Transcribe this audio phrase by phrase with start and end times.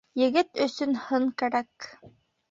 [0.19, 1.89] Егет өсөн һын кәрәк.